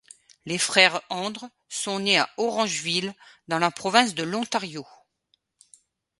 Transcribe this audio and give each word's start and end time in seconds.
Les 0.47 0.57
frères 0.57 0.99
Andre 1.11 1.47
sont 1.69 1.99
nés 1.99 2.17
à 2.17 2.27
Orangeville, 2.37 3.13
dans 3.47 3.59
la 3.59 3.69
province 3.69 4.15
de 4.15 4.23
l'Ontario. 4.23 4.83